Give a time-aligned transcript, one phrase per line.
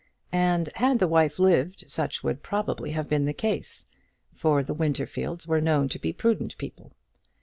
[0.33, 3.85] And had the wife lived such would probably have been the case;
[4.33, 6.93] for the Winterfields were known to be prudent people.